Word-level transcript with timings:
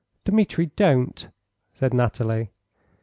"Dmitri, 0.25 0.71
don't!" 0.75 1.29
said 1.73 1.93
Nathalie. 1.93 2.49